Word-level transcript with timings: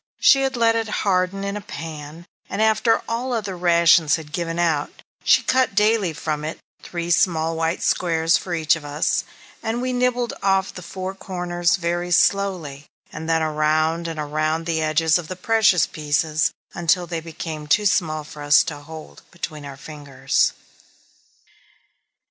She 0.19 0.41
had 0.41 0.57
let 0.57 0.75
it 0.75 0.87
harden 1.05 1.43
in 1.43 1.55
a 1.55 1.61
pan, 1.61 2.25
and 2.49 2.59
after 2.59 3.03
all 3.07 3.33
other 3.33 3.55
rations 3.55 4.15
had 4.15 4.31
given 4.33 4.57
out, 4.57 5.03
she 5.23 5.43
cut 5.43 5.75
daily 5.75 6.11
from 6.11 6.43
it 6.43 6.57
three 6.81 7.11
small 7.11 7.55
white 7.55 7.83
squares 7.83 8.35
for 8.35 8.55
each 8.55 8.75
of 8.75 8.83
us, 8.83 9.23
and 9.61 9.79
we 9.79 9.93
nibbled 9.93 10.33
off 10.41 10.73
the 10.73 10.81
four 10.81 11.13
corners 11.13 11.75
very 11.75 12.09
slowly, 12.09 12.87
and 13.13 13.29
then 13.29 13.43
around 13.43 14.07
and 14.07 14.19
around 14.19 14.65
the 14.65 14.81
edges 14.81 15.19
of 15.19 15.27
the 15.27 15.35
precious 15.35 15.85
pieces 15.85 16.51
until 16.73 17.05
they 17.05 17.19
became 17.21 17.67
too 17.67 17.85
small 17.85 18.23
for 18.23 18.41
us 18.41 18.63
to 18.63 18.77
hold 18.79 19.21
between 19.29 19.65
our 19.65 19.77
fingers. 19.77 20.53